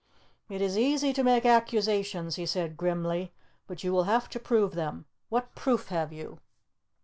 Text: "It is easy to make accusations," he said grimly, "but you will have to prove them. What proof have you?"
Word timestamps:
"It 0.49 0.63
is 0.63 0.79
easy 0.79 1.13
to 1.13 1.21
make 1.23 1.45
accusations," 1.45 2.35
he 2.35 2.47
said 2.47 2.75
grimly, 2.75 3.33
"but 3.67 3.83
you 3.83 3.93
will 3.93 4.05
have 4.05 4.29
to 4.31 4.39
prove 4.39 4.73
them. 4.73 5.05
What 5.29 5.53
proof 5.53 5.89
have 5.89 6.11
you?" 6.11 6.39